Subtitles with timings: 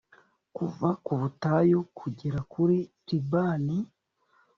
[0.55, 3.77] kuva ku butayu kugera kuri libani,